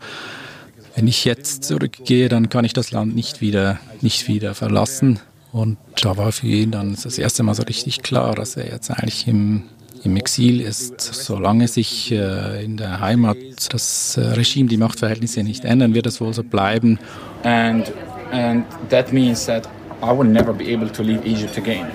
wenn 0.94 1.08
ich 1.08 1.24
jetzt 1.24 1.64
zurückgehe, 1.64 2.28
dann 2.28 2.48
kann 2.48 2.64
ich 2.64 2.72
das 2.72 2.90
Land 2.90 3.14
nicht 3.14 3.40
wieder, 3.40 3.78
nicht 4.00 4.28
wieder 4.28 4.54
verlassen. 4.54 5.20
Und 5.52 5.78
da 6.00 6.16
war 6.16 6.32
für 6.32 6.46
ihn 6.46 6.70
dann 6.70 6.96
das 7.02 7.18
erste 7.18 7.42
Mal 7.42 7.54
so 7.54 7.62
richtig 7.62 8.02
klar, 8.02 8.34
dass 8.34 8.56
er 8.56 8.66
jetzt 8.66 8.90
eigentlich 8.90 9.28
im, 9.28 9.64
im 10.02 10.16
Exil 10.16 10.60
ist, 10.60 11.00
solange 11.00 11.68
sich 11.68 12.10
äh, 12.10 12.64
in 12.64 12.76
der 12.76 13.00
Heimat 13.00 13.36
das 13.70 14.16
äh, 14.16 14.20
Regime, 14.20 14.68
die 14.68 14.78
Machtverhältnisse 14.78 15.42
nicht 15.42 15.64
ändern, 15.64 15.94
wird 15.94 16.06
es 16.06 16.20
wohl 16.20 16.32
so 16.32 16.42
bleiben. 16.42 16.98
And, 17.42 17.92
and 18.32 18.64
that 18.88 19.12
means 19.12 19.44
that 19.46 19.68
I 20.02 20.16
will 20.16 20.28
never 20.28 20.52
be 20.52 20.74
able 20.74 20.90
to 20.90 21.02
leave 21.02 21.22
Egypt 21.24 21.56
again. 21.58 21.86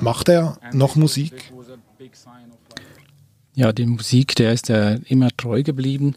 Macht 0.00 0.28
er 0.28 0.56
noch 0.72 0.96
Musik? 0.96 1.52
Ja, 3.54 3.72
die 3.72 3.86
Musik, 3.86 4.34
der 4.36 4.52
ist 4.52 4.68
ja 4.68 4.96
immer 5.06 5.30
treu 5.36 5.62
geblieben. 5.62 6.14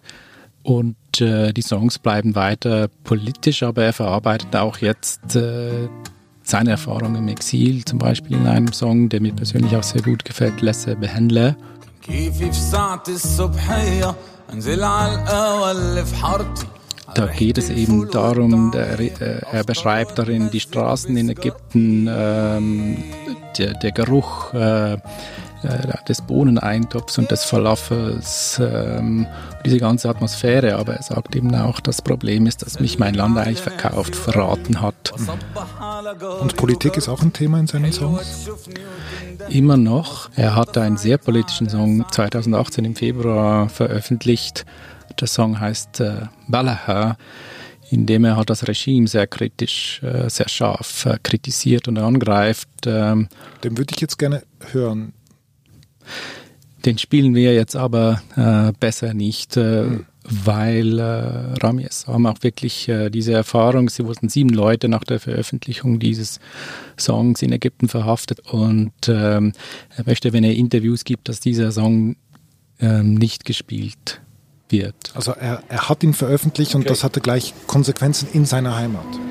Und 0.64 0.96
äh, 1.22 1.54
die 1.54 1.62
Songs 1.62 2.00
bleiben 2.00 2.36
weiter 2.36 2.88
politisch, 3.04 3.64
aber 3.64 3.84
er 3.84 3.94
verarbeitet 3.94 4.56
auch 4.56 4.78
jetzt 4.78 5.36
äh, 5.36 5.88
seine 6.44 6.72
Erfahrung 6.72 7.16
im 7.16 7.28
Exil, 7.28 7.84
zum 7.86 8.00
Beispiel 8.00 8.38
in 8.38 8.48
einem 8.48 8.72
Song, 8.72 9.10
der 9.10 9.22
mir 9.22 9.34
persönlich 9.34 9.76
auch 9.76 9.84
sehr 9.84 10.02
gut 10.02 10.24
gefällt, 10.26 10.62
Lesse 10.62 10.96
Behendle. 10.96 11.56
Da 17.14 17.26
geht 17.28 17.58
es 17.58 17.70
eben 17.70 18.10
darum, 18.12 18.72
der, 18.72 19.00
äh, 19.00 19.42
er 19.52 19.64
beschreibt 19.64 20.20
darin 20.20 20.50
die 20.52 20.60
Straßen 20.60 21.16
in 21.18 21.30
Ägypten, 21.30 22.08
ähm, 22.10 23.04
der, 23.58 23.74
der, 23.74 23.92
Geruch, 23.92 24.54
äh, 24.54 24.98
äh, 25.64 26.04
des 26.08 26.22
Bohneneintopfs 26.22 27.18
und 27.18 27.32
des 27.32 27.44
Falafels, 27.44 28.60
ähm, 28.62 29.26
diese 29.66 29.80
ganze 29.80 30.10
Atmosphäre. 30.10 30.76
Aber 30.76 30.94
er 30.94 31.04
sagt 31.04 31.36
eben 31.36 31.54
auch, 31.56 31.80
das 31.80 32.02
Problem 32.02 32.46
ist, 32.46 32.62
dass 32.62 32.80
mich 32.80 33.00
mein 33.00 33.14
Land 33.14 33.38
eigentlich 33.38 33.62
verkauft, 33.62 34.16
verraten 34.16 34.82
hat. 34.82 35.14
Und 36.42 36.56
Politik 36.56 36.98
ist 36.98 37.10
auch 37.10 37.22
ein 37.22 37.34
Thema 37.34 37.60
in 37.60 37.68
seinen 37.68 37.92
Songs? 37.92 38.50
Immer 39.50 39.78
noch. 39.78 40.30
Er 40.36 40.56
hat 40.56 40.78
einen 40.78 40.98
sehr 40.98 41.18
politischen 41.18 41.70
Song 41.70 42.06
2018 42.12 42.86
im 42.86 42.96
Februar 42.96 43.70
veröffentlicht. 43.70 44.66
Der 45.20 45.28
Song 45.28 45.60
heißt 45.60 46.02
äh, 46.02 46.28
Balaha 46.48 47.18
indem 47.90 48.26
er 48.26 48.36
halt 48.36 48.50
das 48.50 48.68
Regime 48.68 49.08
sehr 49.08 49.28
kritisch, 49.28 50.02
äh, 50.04 50.30
sehr 50.30 50.50
scharf 50.50 51.06
äh, 51.06 51.18
kritisiert 51.24 51.88
und 51.88 51.98
angreift. 51.98 52.68
Ähm, 52.86 53.30
Den 53.64 53.78
würde 53.78 53.94
ich 53.96 54.02
jetzt 54.02 54.18
gerne 54.18 54.44
hören. 54.72 55.14
Den 56.86 56.98
spielen 56.98 57.36
wir 57.36 57.54
jetzt 57.54 57.76
aber 57.76 58.22
äh, 58.36 58.72
besser 58.80 59.14
nicht, 59.14 59.58
äh, 59.58 59.84
mhm. 59.84 60.06
weil 60.24 61.00
äh, 61.00 61.54
Rami 61.62 61.84
Essam 61.84 62.26
auch 62.28 62.44
wirklich 62.44 62.88
äh, 62.88 63.10
diese 63.10 63.34
Erfahrung, 63.34 63.90
sie 63.90 64.06
wurden 64.06 64.30
sieben 64.30 64.52
Leute 64.52 64.88
nach 64.88 65.04
der 65.04 65.20
Veröffentlichung 65.20 66.00
dieses 66.00 66.40
Songs 66.98 67.42
in 67.42 67.52
Ägypten 67.52 67.90
verhaftet 67.90 68.40
und 68.52 68.94
ähm, 69.08 69.54
er 69.98 70.04
möchte, 70.06 70.34
wenn 70.34 70.44
er 70.44 70.56
Interviews 70.56 71.04
gibt, 71.04 71.30
dass 71.30 71.40
dieser 71.40 71.72
Song 71.72 72.16
ähm, 72.80 73.16
nicht 73.16 73.44
gespielt 73.44 74.22
wird. 74.70 74.96
Also 75.14 75.32
er, 75.32 75.64
er 75.68 75.90
hat 75.90 76.04
ihn 76.04 76.14
veröffentlicht 76.14 76.72
okay. 76.72 76.84
und 76.84 76.90
das 76.90 77.04
hatte 77.04 77.22
gleich 77.22 77.54
Konsequenzen 77.66 78.28
in 78.34 78.46
seiner 78.46 78.76
Heimat. 78.76 79.27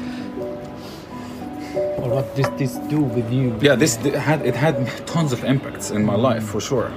Or 2.06 2.14
what 2.16 2.36
does 2.36 2.50
this 2.56 2.78
do 2.88 3.00
with 3.00 3.32
you? 3.32 3.54
Yeah, 3.60 3.74
this 3.74 3.96
had 3.96 4.46
it 4.46 4.54
had 4.54 4.76
tons 5.06 5.32
of 5.32 5.42
impacts 5.44 5.90
in 5.90 6.04
my 6.04 6.14
life 6.14 6.44
for 6.44 6.60
sure. 6.60 6.90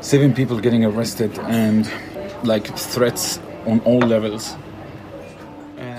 Seven 0.00 0.34
people 0.34 0.60
getting 0.60 0.84
arrested 0.84 1.36
and 1.48 1.90
like 2.44 2.66
threats 2.76 3.40
on 3.66 3.80
all 3.84 4.00
levels. 4.00 4.56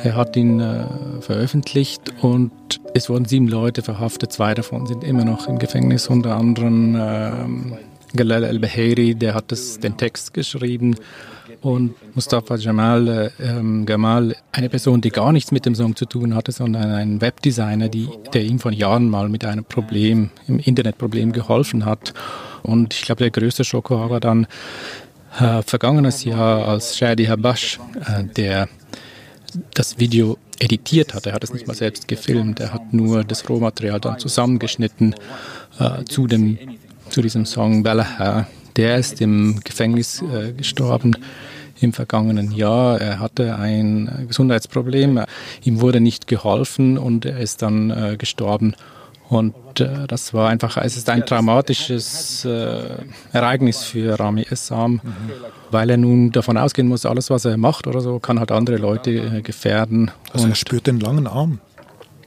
Er 0.03 0.15
hat 0.15 0.37
ihn 0.37 0.61
äh, 0.61 0.85
veröffentlicht 1.21 2.13
und 2.21 2.51
es 2.93 3.09
wurden 3.09 3.25
sieben 3.25 3.47
Leute 3.47 3.81
verhaftet. 3.81 4.31
Zwei 4.31 4.53
davon 4.53 4.85
sind 4.85 5.03
immer 5.03 5.25
noch 5.25 5.47
im 5.49 5.57
Gefängnis, 5.59 6.07
unter 6.07 6.37
anderem 6.37 6.95
äh, 6.95 7.31
Galal 8.17 8.43
al-Bahiri, 8.43 9.15
der 9.15 9.33
hat 9.33 9.51
das, 9.51 9.79
den 9.79 9.95
Text 9.97 10.33
geschrieben 10.33 10.95
und 11.61 11.95
Mustafa 12.15 12.55
Jamal, 12.55 13.07
äh, 13.07 13.43
ähm, 13.43 13.85
Gamal, 13.85 14.35
eine 14.51 14.69
Person, 14.69 15.01
die 15.01 15.09
gar 15.09 15.31
nichts 15.31 15.51
mit 15.51 15.65
dem 15.65 15.75
Song 15.75 15.95
zu 15.95 16.05
tun 16.05 16.35
hatte, 16.35 16.51
sondern 16.51 16.91
ein 16.91 17.21
Webdesigner, 17.21 17.89
die, 17.89 18.09
der 18.33 18.43
ihm 18.43 18.59
vor 18.59 18.71
Jahren 18.71 19.09
mal 19.09 19.29
mit 19.29 19.45
einem 19.45 19.63
Problem, 19.63 20.29
im 20.47 20.59
Internetproblem 20.59 21.31
geholfen 21.31 21.85
hat. 21.85 22.13
Und 22.63 22.93
ich 22.93 23.03
glaube, 23.03 23.23
der 23.23 23.31
größte 23.31 23.63
Schock 23.63 23.89
war 23.91 24.19
dann 24.19 24.47
äh, 25.39 25.61
vergangenes 25.61 26.23
Jahr, 26.23 26.67
als 26.67 26.97
Shadi 26.97 27.25
Habash, 27.25 27.79
äh, 28.05 28.23
der 28.35 28.67
das 29.73 29.99
Video 29.99 30.37
editiert 30.59 31.13
hat. 31.13 31.25
Er 31.25 31.33
hat 31.33 31.43
es 31.43 31.53
nicht 31.53 31.67
mal 31.67 31.75
selbst 31.75 32.07
gefilmt, 32.07 32.59
er 32.59 32.73
hat 32.73 32.93
nur 32.93 33.23
das 33.23 33.47
Rohmaterial 33.49 33.99
dann 33.99 34.19
zusammengeschnitten 34.19 35.15
äh, 35.79 36.03
zu, 36.05 36.27
dem, 36.27 36.57
zu 37.09 37.21
diesem 37.21 37.45
Song 37.45 37.83
Balaha. 37.83 38.47
Der 38.75 38.97
ist 38.97 39.21
im 39.21 39.59
Gefängnis 39.63 40.21
äh, 40.21 40.53
gestorben 40.53 41.15
im 41.79 41.93
vergangenen 41.93 42.51
Jahr. 42.51 42.99
Er 42.99 43.19
hatte 43.19 43.55
ein 43.55 44.25
Gesundheitsproblem, 44.27 45.21
ihm 45.63 45.81
wurde 45.81 45.99
nicht 45.99 46.27
geholfen 46.27 46.97
und 46.97 47.25
er 47.25 47.39
ist 47.39 47.61
dann 47.61 47.91
äh, 47.91 48.17
gestorben. 48.17 48.75
Und 49.29 49.81
äh, 49.81 50.07
das 50.07 50.33
war 50.33 50.49
einfach, 50.49 50.77
es 50.77 50.95
ist 50.95 51.09
ein 51.09 51.25
traumatisches 51.25 52.45
äh, 52.45 52.97
Ereignis 53.33 53.83
für 53.83 54.17
Rami 54.17 54.45
Essam, 54.49 54.93
mhm. 54.93 55.01
weil 55.69 55.89
er 55.89 55.97
nun 55.97 56.31
davon 56.31 56.57
ausgehen 56.57 56.87
muss, 56.87 57.05
alles 57.05 57.29
was 57.29 57.43
er 57.43 57.57
macht 57.57 57.87
oder 57.87 57.99
so, 57.99 58.19
kann 58.19 58.39
halt 58.39 58.51
andere 58.51 58.77
Leute 58.77 59.11
äh, 59.11 59.41
gefährden. 59.41 60.11
Also 60.31 60.45
und 60.45 60.51
er 60.51 60.55
spürt 60.55 60.87
den 60.87 60.99
langen 61.01 61.27
Arm. 61.27 61.59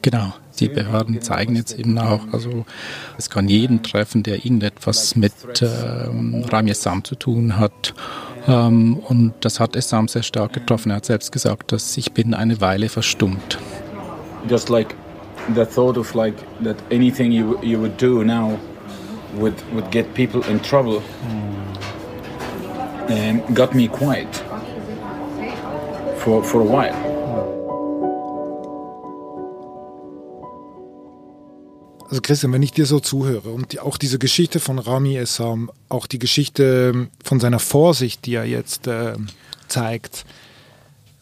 Genau, 0.03 0.33
die 0.59 0.69
Behörden 0.69 1.21
zeigen 1.21 1.57
jetzt 1.57 1.79
eben 1.79 1.99
auch, 1.99 2.21
also 2.33 2.65
es 3.19 3.29
kann 3.29 3.49
jeden 3.49 3.83
treffen, 3.83 4.23
der 4.23 4.37
irgendetwas 4.37 5.15
mit 5.15 5.33
ähm, 5.61 6.45
Rami 6.49 6.71
Essam 6.71 7.05
zu 7.05 7.17
tun 7.17 7.59
hat. 7.59 7.93
Ähm, 8.49 8.97
und 8.97 9.35
das 9.41 9.61
hat 9.61 9.77
Essam 9.77 10.09
sehr 10.09 10.23
stark 10.23 10.55
getroffen. 10.55 10.91
Er 10.91 10.97
hat 10.97 11.05
selbst 11.05 11.33
gesagt, 11.33 11.73
dass 11.73 11.97
ich 11.97 12.13
bin 12.13 12.33
eine 12.35 12.61
Weile 12.61 12.89
verstummt. 12.89 13.59
Just 14.49 14.71
like 14.71 14.95
the 15.55 15.65
thought 15.67 15.99
of 15.99 16.15
like 16.15 16.35
that 16.65 16.77
anything 16.91 17.31
you 17.31 17.59
you 17.63 17.79
would 17.79 18.01
do 18.01 18.25
now 18.25 18.59
would 19.39 19.55
would 19.75 19.91
get 19.91 20.13
people 20.15 20.41
in 20.51 20.61
trouble 20.63 21.03
um, 23.09 23.43
got 23.55 23.75
me 23.75 23.87
quiet. 23.87 24.43
for, 26.21 26.45
for 26.45 26.61
a 26.61 26.65
while. 26.65 27.10
Also 32.11 32.23
Christian, 32.23 32.53
wenn 32.53 32.63
ich 32.63 32.73
dir 32.73 32.87
so 32.87 32.99
zuhöre 32.99 33.51
und 33.51 33.73
die, 33.73 33.79
auch 33.79 33.97
diese 33.97 34.19
Geschichte 34.19 34.59
von 34.59 34.81
Rami 34.81 35.17
Essam, 35.17 35.71
auch 35.89 36.09
die 36.09 36.19
Geschichte 36.19 37.09
von 37.23 37.39
seiner 37.39 37.61
Vorsicht, 37.61 38.27
die 38.27 38.35
er 38.35 38.45
jetzt 38.45 38.89
äh, 38.89 39.15
zeigt, 39.69 40.25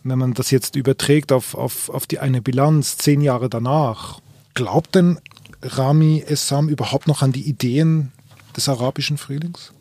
wenn 0.02 0.18
man 0.18 0.32
das 0.32 0.50
jetzt 0.50 0.76
überträgt 0.76 1.30
auf, 1.30 1.54
auf, 1.54 1.90
auf 1.90 2.06
die 2.06 2.20
eine 2.20 2.40
Bilanz 2.40 2.96
zehn 2.96 3.20
Jahre 3.20 3.50
danach, 3.50 4.20
glaubt 4.54 4.94
denn 4.94 5.18
Rami 5.62 6.24
Essam 6.26 6.70
überhaupt 6.70 7.06
noch 7.06 7.20
an 7.20 7.32
die 7.32 7.42
Ideen 7.42 8.10
des 8.56 8.70
arabischen 8.70 9.18
Frühlings? 9.18 9.74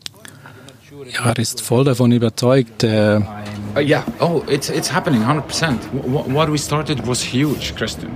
Ja, 1.10 1.30
er 1.30 1.38
ist 1.38 1.62
voll 1.62 1.84
davon 1.84 2.12
überzeugt. 2.12 2.82
Äh 2.82 3.20
uh, 3.74 3.80
yeah, 3.80 4.04
oh, 4.20 4.42
it's, 4.46 4.68
it's 4.68 4.92
happening 4.92 5.22
100%. 5.22 5.78
What 5.92 6.52
we 6.52 6.58
started 6.58 7.06
was 7.06 7.22
huge, 7.22 7.72
Christian. 7.76 8.10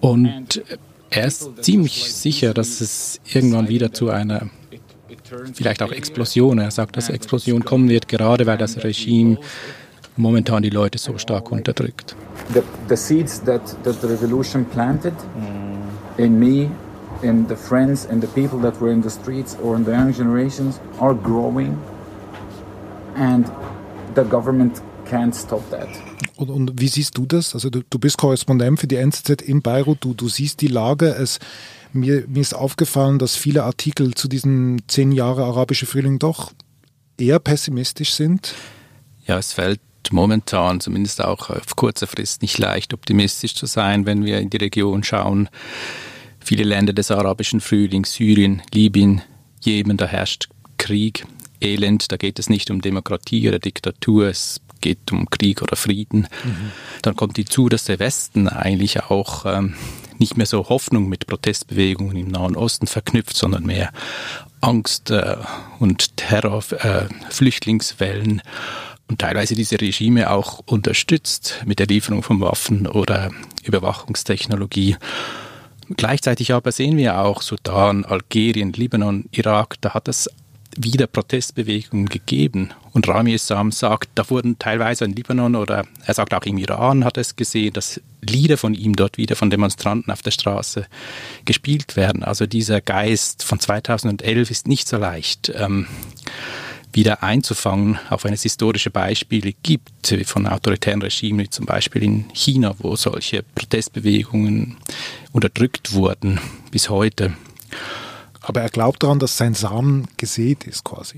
Und 0.00 0.60
er 1.10 1.26
ist 1.26 1.50
ziemlich 1.62 2.12
sicher, 2.12 2.54
dass 2.54 2.80
es 2.80 3.20
irgendwann 3.32 3.68
wieder 3.68 3.92
zu 3.92 4.10
einer 4.10 4.48
vielleicht 5.54 5.82
auch 5.82 5.92
Explosion, 5.92 6.58
er 6.58 6.70
sagt, 6.70 6.96
dass 6.96 7.08
Explosion 7.08 7.64
kommen 7.64 7.88
wird, 7.88 8.08
gerade 8.08 8.46
weil 8.46 8.58
das 8.58 8.82
Regime 8.82 9.38
momentan 10.16 10.62
die 10.62 10.70
Leute 10.70 10.98
so 10.98 11.18
stark 11.18 11.52
unterdrückt. 11.52 12.16
The, 12.52 12.62
the 12.88 12.96
seeds 12.96 13.42
that, 13.44 13.62
that 13.84 14.00
the 14.00 14.06
revolution 14.06 14.64
planted 14.64 15.14
in 16.16 16.38
me, 16.38 16.70
in 17.22 17.46
the 17.48 17.56
friends 17.56 18.06
and 18.06 18.22
the 18.22 18.28
people 18.28 18.58
that 18.60 18.80
were 18.80 18.92
in 18.92 19.02
the 19.02 19.10
streets 19.10 19.56
or 19.62 19.76
in 19.76 19.84
the 19.84 19.90
young 19.90 20.12
generations 20.12 20.80
are 21.00 21.14
growing 21.14 21.76
and 23.16 23.46
the 24.14 24.22
government 24.22 24.80
can't 25.08 25.34
stop 25.34 25.68
that. 25.70 25.88
Und, 26.36 26.50
und 26.50 26.80
wie 26.80 26.88
siehst 26.88 27.16
du 27.16 27.26
das? 27.26 27.54
Also 27.54 27.70
du, 27.70 27.82
du 27.88 27.98
bist 27.98 28.18
Korrespondent 28.18 28.80
für 28.80 28.86
die 28.86 28.96
NZZ 28.96 29.42
in 29.42 29.62
Beirut, 29.62 29.98
du, 30.00 30.14
du 30.14 30.28
siehst 30.28 30.60
die 30.60 30.68
Lage. 30.68 31.08
Es, 31.08 31.38
mir, 31.92 32.24
mir 32.28 32.40
ist 32.40 32.54
aufgefallen, 32.54 33.18
dass 33.18 33.36
viele 33.36 33.64
Artikel 33.64 34.14
zu 34.14 34.28
diesen 34.28 34.82
zehn 34.88 35.12
Jahre 35.12 35.44
arabische 35.44 35.86
Frühling 35.86 36.18
doch 36.18 36.52
eher 37.18 37.38
pessimistisch 37.38 38.12
sind. 38.12 38.54
Ja, 39.26 39.38
es 39.38 39.52
fällt 39.52 39.80
momentan 40.10 40.80
zumindest 40.80 41.22
auch 41.24 41.50
auf 41.50 41.74
kurze 41.74 42.06
Frist 42.06 42.42
nicht 42.42 42.58
leicht 42.58 42.94
optimistisch 42.94 43.54
zu 43.54 43.66
sein, 43.66 44.06
wenn 44.06 44.24
wir 44.24 44.38
in 44.38 44.50
die 44.50 44.58
Region 44.58 45.02
schauen. 45.02 45.48
Viele 46.38 46.62
Länder 46.62 46.92
des 46.92 47.10
arabischen 47.10 47.60
Frühlings, 47.60 48.12
Syrien, 48.12 48.62
Libyen, 48.72 49.22
Jemen, 49.60 49.96
da 49.96 50.06
herrscht 50.06 50.48
Krieg, 50.78 51.26
Elend, 51.60 52.12
da 52.12 52.16
geht 52.16 52.38
es 52.38 52.48
nicht 52.48 52.70
um 52.70 52.80
Demokratie 52.80 53.48
oder 53.48 53.58
Diktatur, 53.58 54.28
es 54.28 54.60
geht 54.86 55.10
um 55.10 55.28
Krieg 55.28 55.62
oder 55.62 55.74
Frieden. 55.74 56.28
Mhm. 56.44 56.70
Dann 57.02 57.16
kommt 57.16 57.36
hinzu, 57.36 57.68
dass 57.68 57.84
der 57.84 57.98
Westen 57.98 58.48
eigentlich 58.48 59.02
auch 59.04 59.44
ähm, 59.44 59.74
nicht 60.18 60.36
mehr 60.36 60.46
so 60.46 60.68
Hoffnung 60.68 61.08
mit 61.08 61.26
Protestbewegungen 61.26 62.16
im 62.16 62.28
Nahen 62.28 62.54
Osten 62.54 62.86
verknüpft, 62.86 63.36
sondern 63.36 63.64
mehr 63.64 63.90
Angst 64.60 65.10
äh, 65.10 65.36
und 65.80 66.16
Terror, 66.16 66.62
äh, 66.70 67.06
Flüchtlingswellen 67.30 68.42
und 69.08 69.20
teilweise 69.20 69.56
diese 69.56 69.80
Regime 69.80 70.30
auch 70.30 70.60
unterstützt 70.66 71.62
mit 71.66 71.80
der 71.80 71.88
Lieferung 71.88 72.22
von 72.22 72.40
Waffen 72.40 72.86
oder 72.86 73.32
Überwachungstechnologie. 73.64 74.96
Gleichzeitig 75.96 76.52
aber 76.52 76.70
sehen 76.70 76.96
wir 76.96 77.20
auch 77.20 77.42
Sudan, 77.42 78.04
Algerien, 78.04 78.72
Libanon, 78.72 79.26
Irak, 79.32 79.76
da 79.80 79.94
hat 79.94 80.08
es 80.08 80.28
wieder 80.82 81.06
Protestbewegungen 81.06 82.06
gegeben. 82.06 82.70
Und 82.92 83.08
Rami 83.08 83.34
Essam 83.34 83.72
sagt, 83.72 84.10
da 84.14 84.28
wurden 84.30 84.58
teilweise 84.58 85.04
in 85.04 85.14
Libanon 85.14 85.54
oder 85.54 85.86
er 86.04 86.14
sagt 86.14 86.34
auch 86.34 86.44
im 86.44 86.58
Iran 86.58 87.04
hat 87.04 87.18
es 87.18 87.36
gesehen, 87.36 87.72
dass 87.72 88.00
Lieder 88.20 88.56
von 88.56 88.74
ihm 88.74 88.96
dort 88.96 89.18
wieder 89.18 89.36
von 89.36 89.50
Demonstranten 89.50 90.12
auf 90.12 90.22
der 90.22 90.30
Straße 90.30 90.86
gespielt 91.44 91.96
werden. 91.96 92.22
Also 92.22 92.46
dieser 92.46 92.80
Geist 92.80 93.44
von 93.44 93.60
2011 93.60 94.50
ist 94.50 94.68
nicht 94.68 94.88
so 94.88 94.96
leicht. 94.96 95.52
Ähm, 95.54 95.86
wieder 96.92 97.22
einzufangen, 97.22 97.98
auch 98.08 98.24
wenn 98.24 98.32
es 98.32 98.42
historische 98.42 98.90
Beispiele 98.90 99.52
gibt 99.62 100.16
von 100.24 100.46
autoritären 100.46 101.02
Regimen, 101.02 101.40
wie 101.40 101.50
zum 101.50 101.66
Beispiel 101.66 102.02
in 102.02 102.24
China, 102.32 102.74
wo 102.78 102.96
solche 102.96 103.42
Protestbewegungen 103.42 104.78
unterdrückt 105.32 105.92
wurden 105.92 106.40
bis 106.70 106.88
heute. 106.88 107.34
Aber 108.48 108.60
er 108.60 108.68
glaubt 108.68 109.02
daran, 109.02 109.18
dass 109.18 109.36
sein 109.36 109.54
Samen 109.54 110.06
gesät 110.18 110.64
ist 110.68 110.84
quasi. 110.84 111.16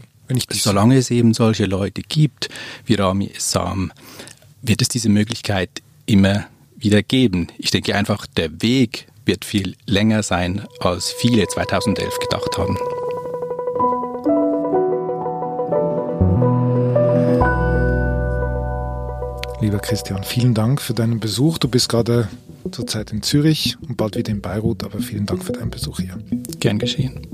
Solange 0.51 0.97
es 0.97 1.11
eben 1.11 1.35
solche 1.35 1.67
Leute 1.67 2.01
gibt 2.01 2.49
wie 2.87 2.95
Rami 2.95 3.33
Sam, 3.37 3.93
wird 4.63 4.81
es 4.81 4.89
diese 4.89 5.11
Möglichkeit 5.11 5.69
immer 6.07 6.47
wieder 6.79 7.03
geben. 7.03 7.49
Ich 7.59 7.71
denke 7.71 7.95
einfach, 7.95 8.27
der 8.27 8.63
Weg 8.63 9.09
wird 9.27 9.45
viel 9.45 9.77
länger 9.85 10.23
sein, 10.23 10.67
als 10.81 11.11
viele 11.11 11.47
2011 11.47 12.19
gedacht 12.19 12.57
haben. 12.57 12.79
Lieber 19.61 19.81
Christian, 19.81 20.25
vielen 20.25 20.55
Dank 20.55 20.81
für 20.81 20.95
deinen 20.95 21.21
Besuch. 21.21 21.59
Du 21.59 21.69
bist 21.69 21.91
gerade 21.91 22.29
zurzeit 22.73 23.13
in 23.13 23.23
Zürich 23.23 23.77
und 23.81 23.97
bald 23.97 24.17
wieder 24.17 24.33
in 24.33 24.41
Beirut, 24.41 24.85
aber 24.85 24.99
vielen 24.99 25.27
Dank 25.27 25.45
für 25.45 25.53
deinen 25.53 25.71
Besuch 25.71 26.01
hier. 26.01 26.19
Gern 26.61 26.79
geschehen. 26.79 27.27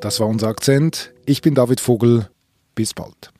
Das 0.00 0.20
war 0.20 0.26
unser 0.26 0.48
Akzent. 0.48 1.14
Ich 1.24 1.40
bin 1.40 1.54
David 1.54 1.80
Vogel. 1.80 2.28
Bis 2.74 2.92
bald. 2.92 3.32